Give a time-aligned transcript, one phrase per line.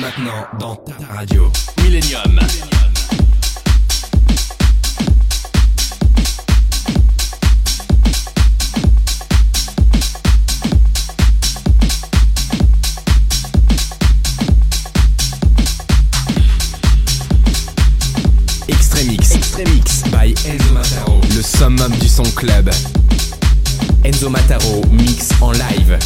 [0.00, 1.50] Maintenant dans ta radio.
[1.82, 2.38] Millennium.
[18.68, 19.34] Extremix.
[19.34, 21.20] Extremix by Enzo Mataro.
[21.36, 22.70] Le summum du son club.
[24.04, 25.98] Enzo Mataro mix en live.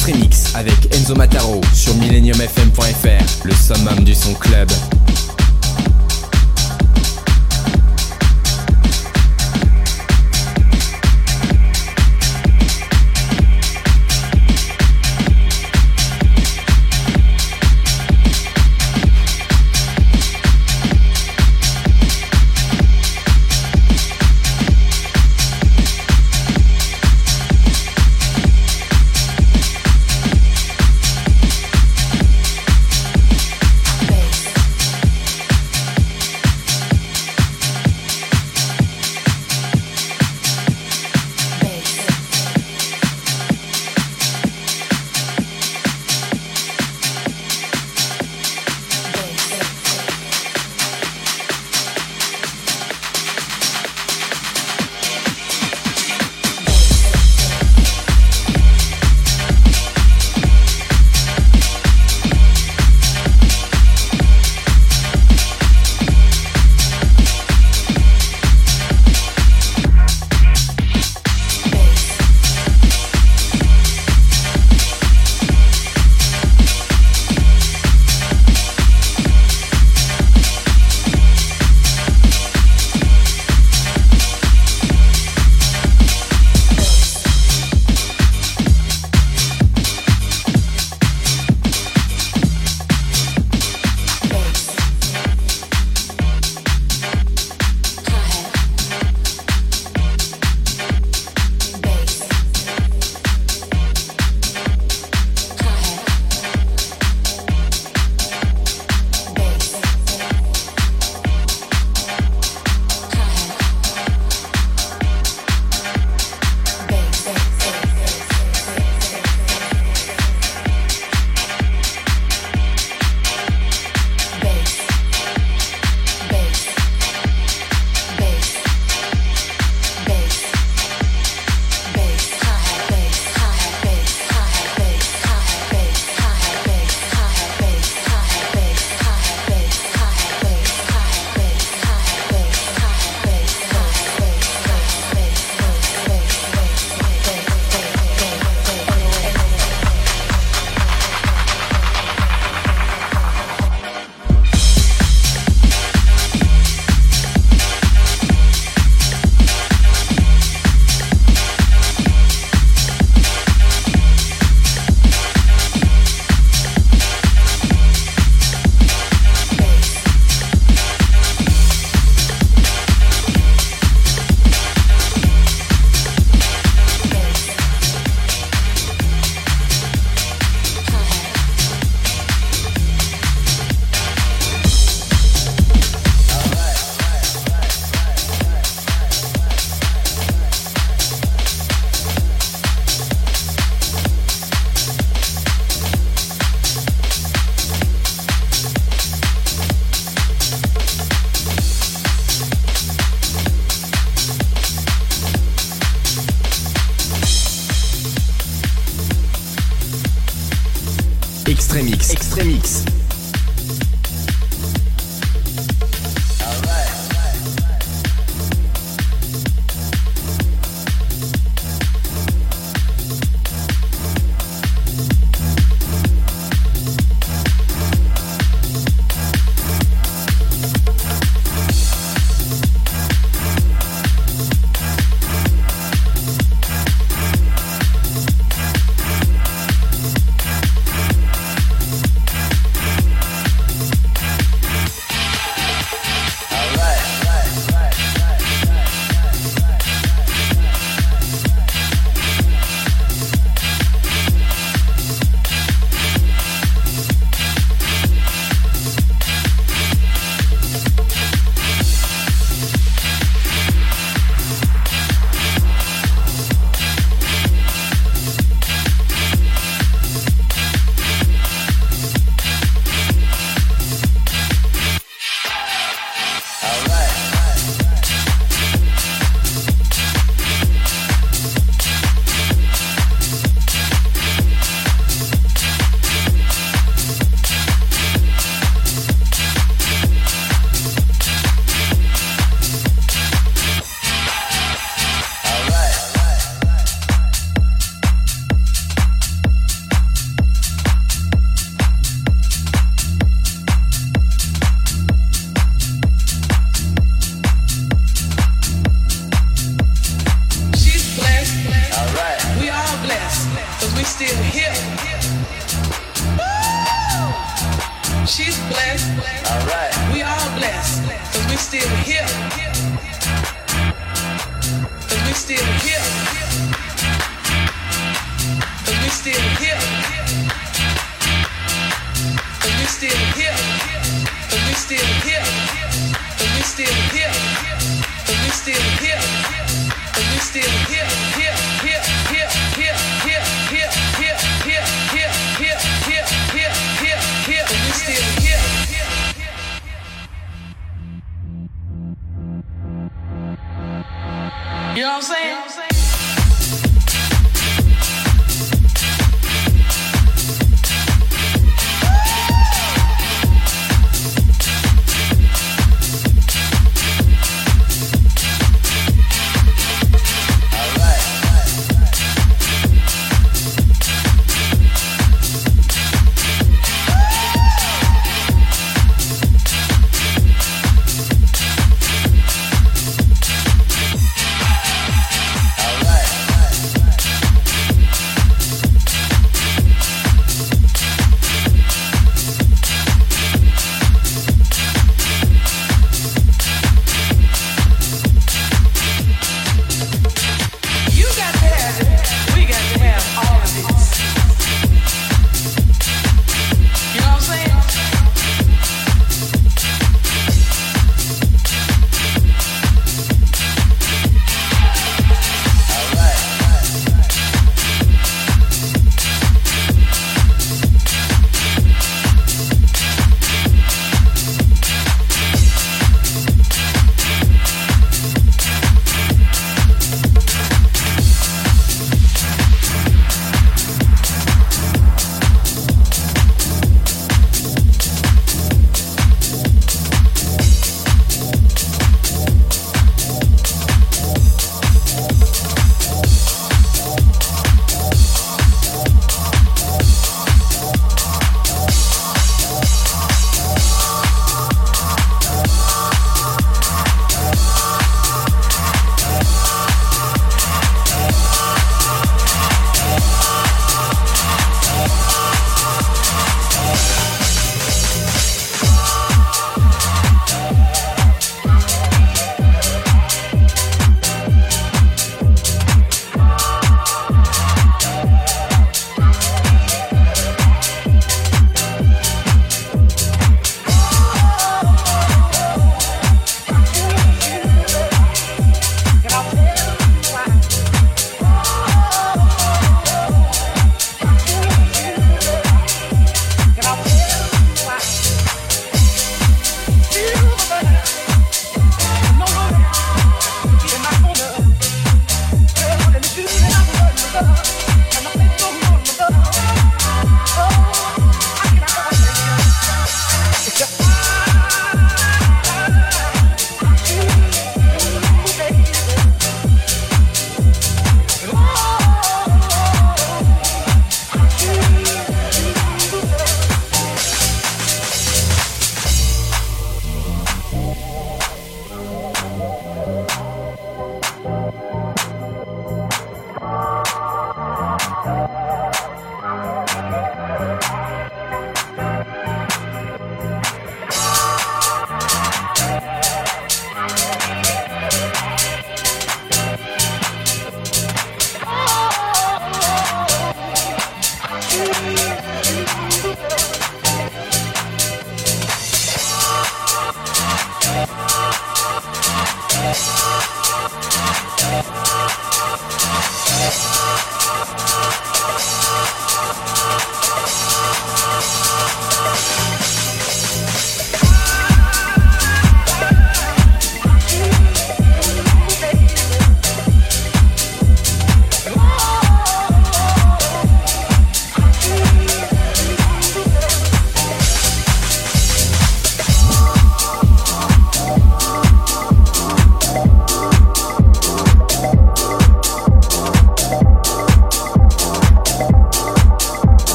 [0.00, 4.70] Extremix avec Enzo Mataro sur millenniumfm.fr, le summum du son club.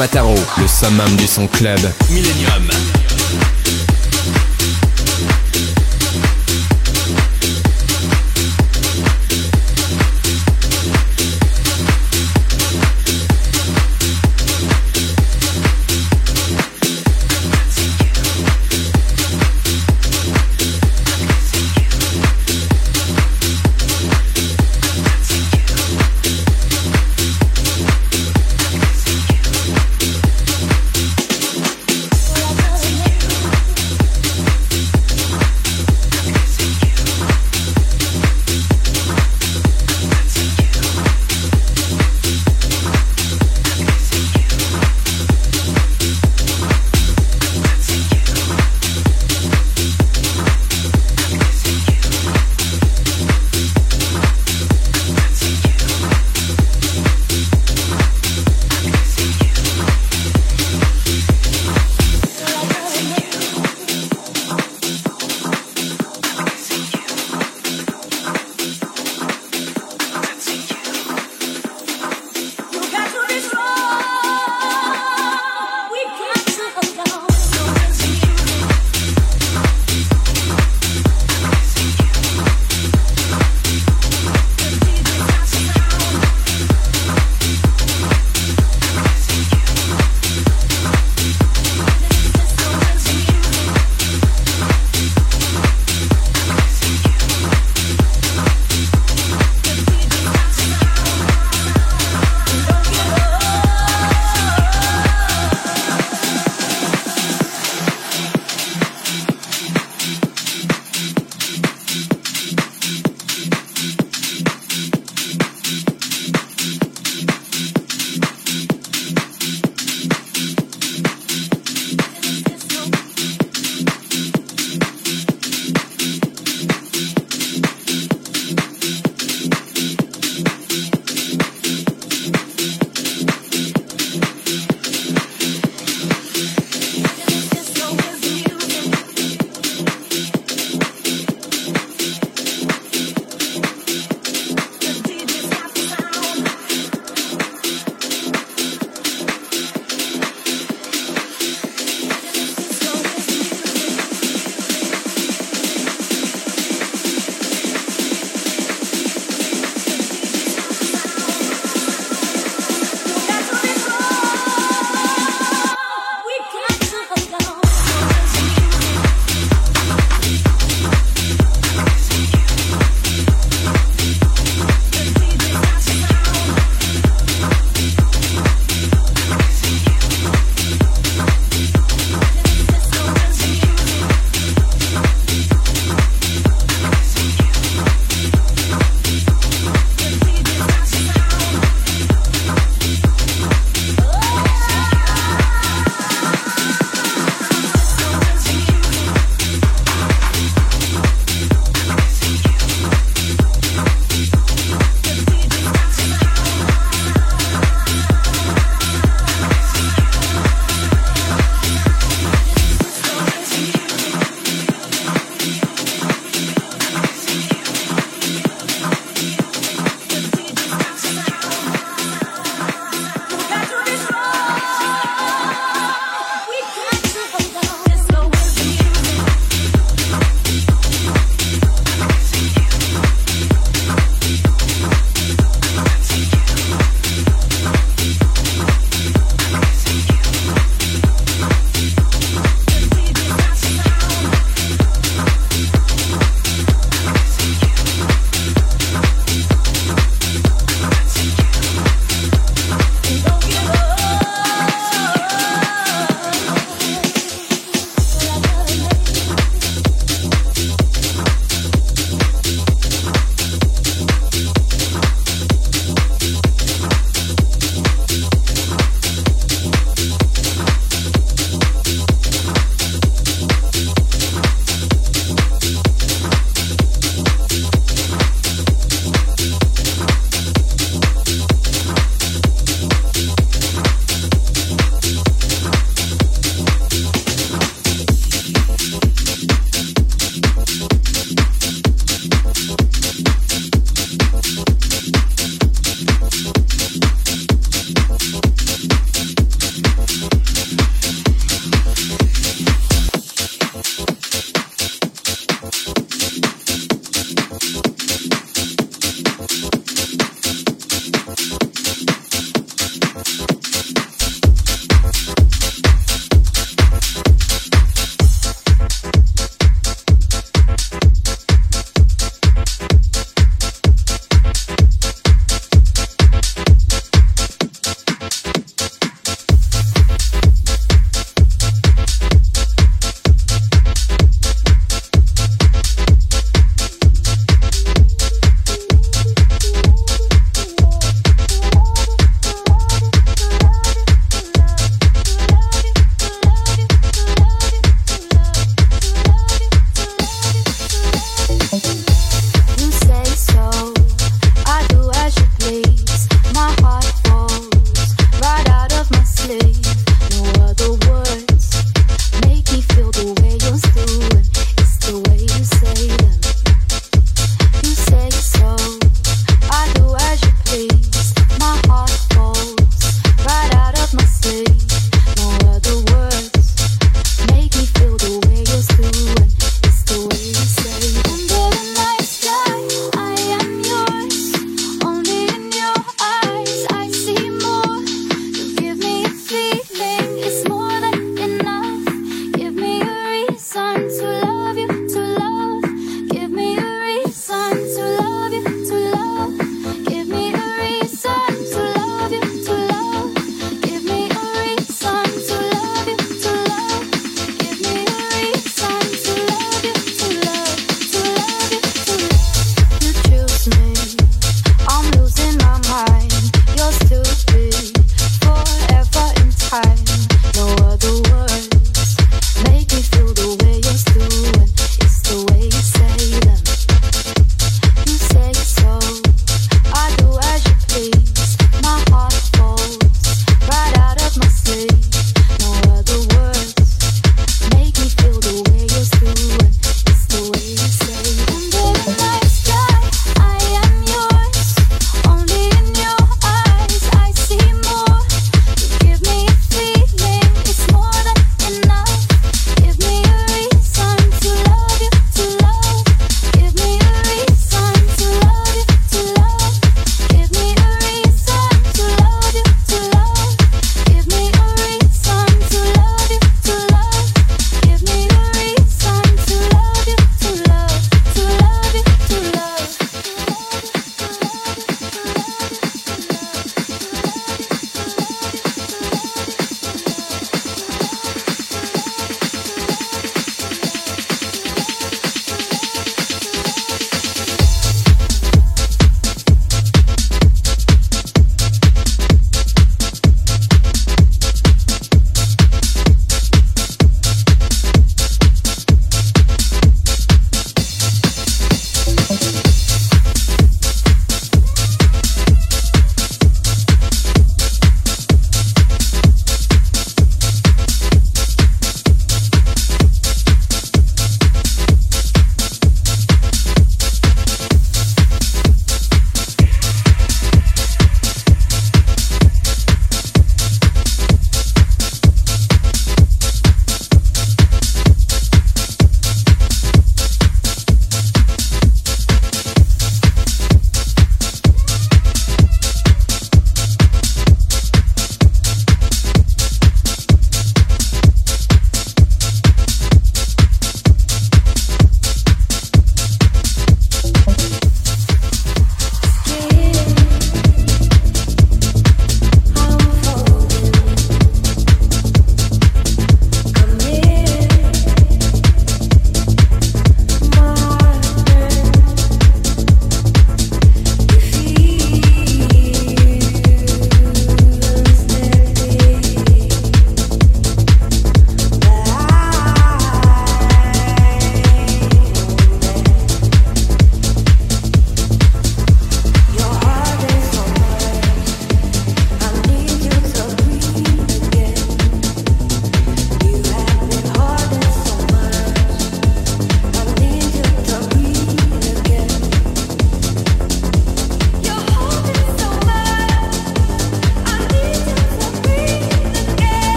[0.00, 1.78] Mataro, le summum du son club.
[2.08, 2.89] Millennium.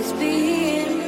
[0.00, 0.99] is being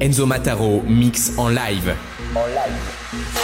[0.00, 1.94] Enzo Mataro mix en live.
[2.34, 3.43] En live.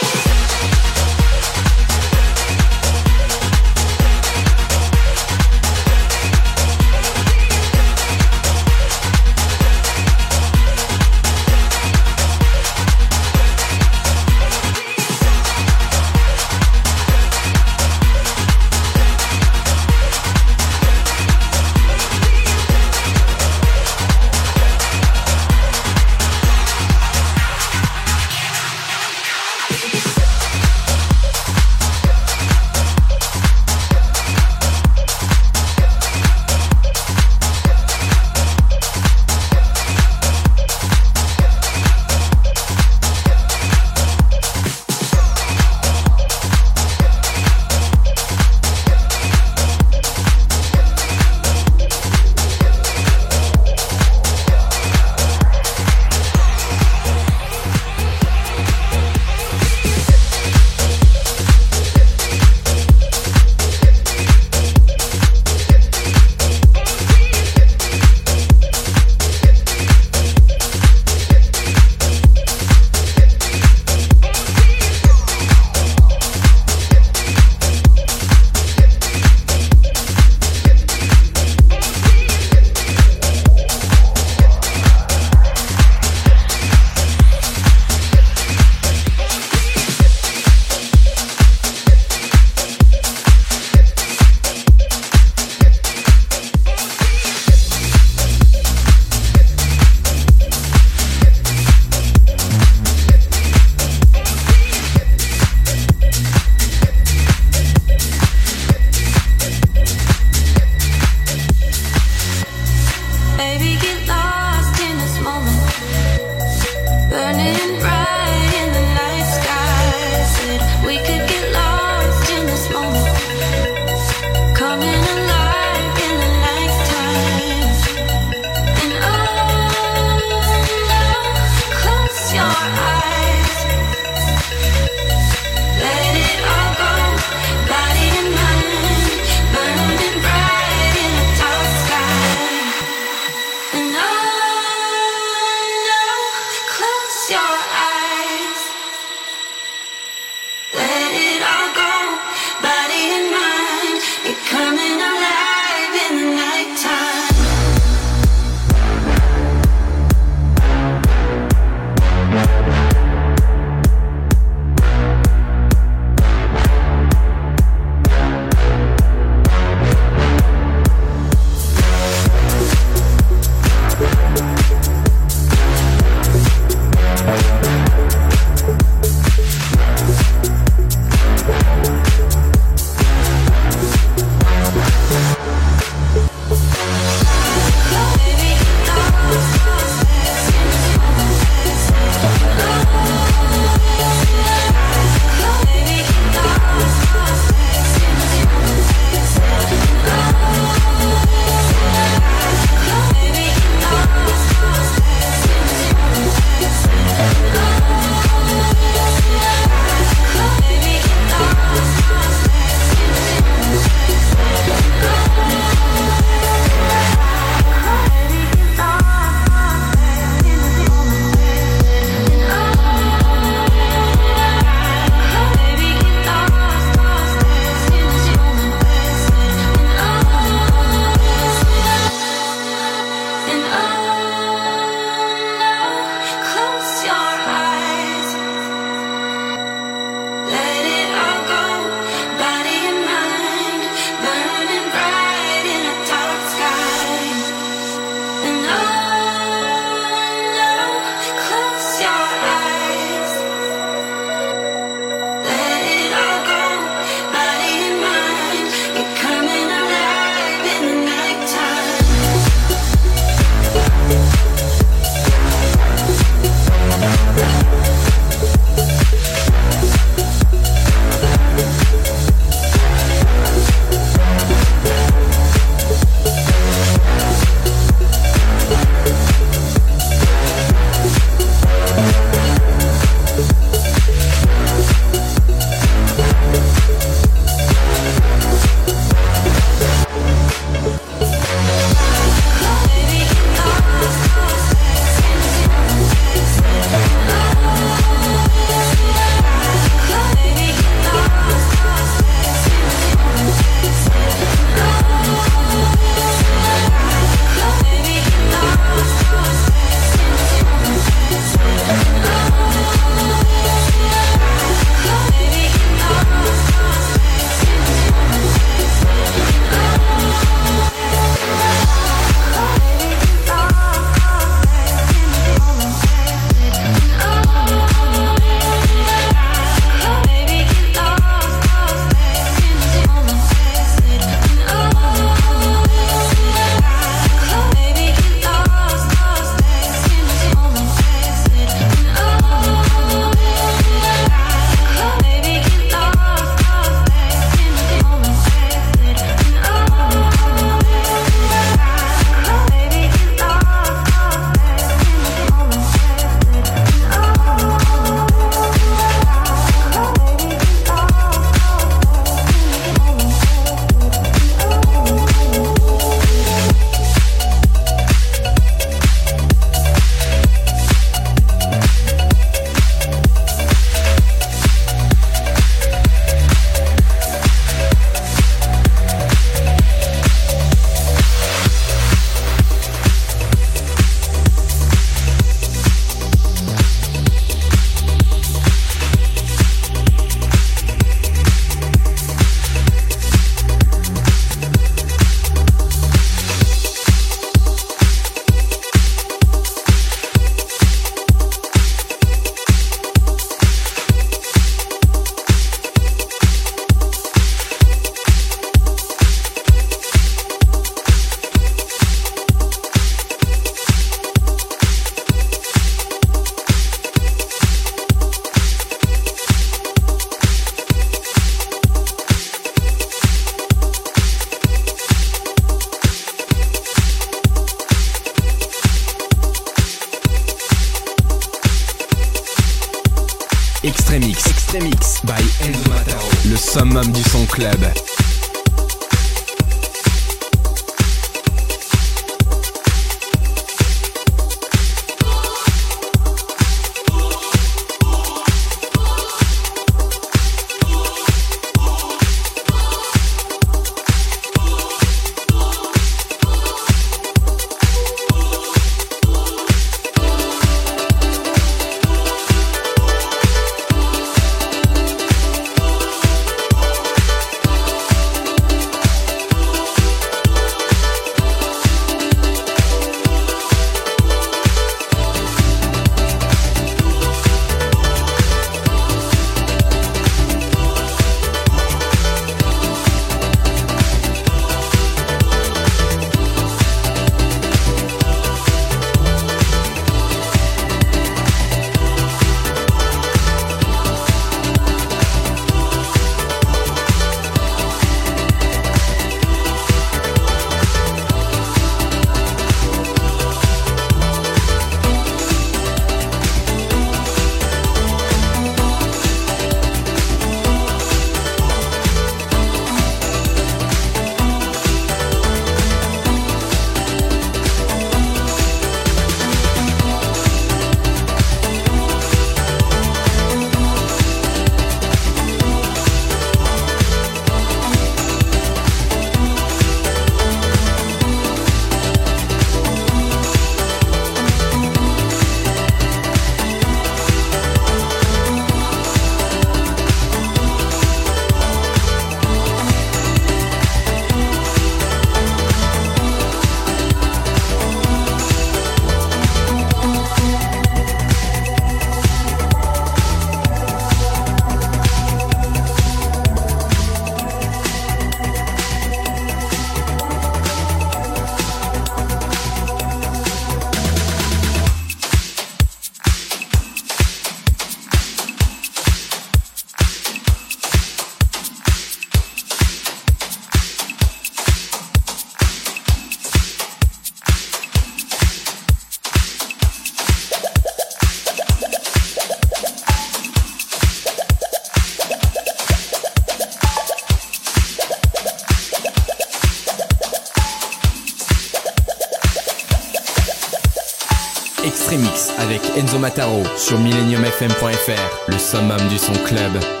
[596.91, 600.00] Sur millenniumfm.fr, le summum du son club.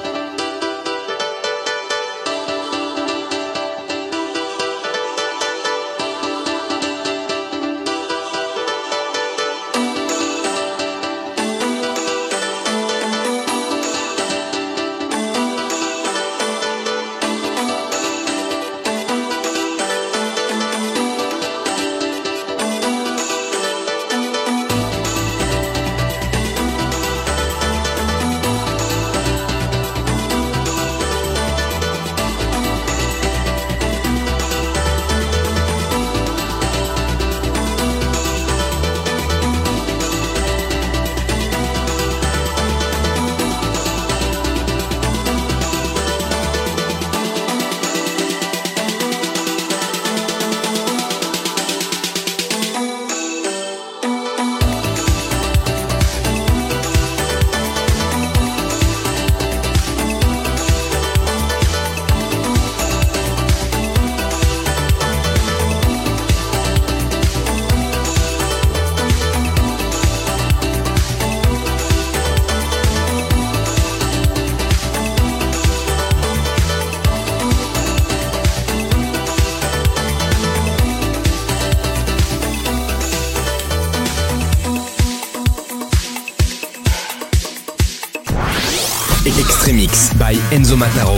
[90.71, 91.15] Enzo Mataro.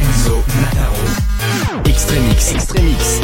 [0.00, 0.96] Enzo Mataro.
[1.84, 2.52] Extremix.
[2.52, 3.20] Extremix.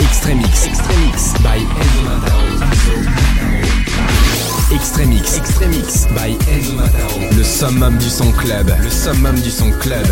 [0.00, 0.66] Extremix.
[0.66, 2.40] Extremix by Enzo Mataro.
[4.72, 5.36] Extremix.
[5.36, 7.36] Extremix by Enzo Mataro.
[7.36, 8.72] Le summum du son club.
[8.82, 10.06] Le summum du son club.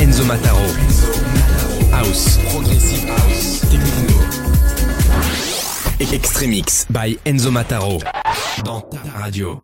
[0.00, 0.66] Enzo Mataro.
[1.92, 2.40] House.
[2.50, 3.60] Progressive House.
[3.70, 4.16] Techno.
[6.12, 8.00] Extremix by Enzo Mataro.
[8.64, 9.54] Dans ta radio.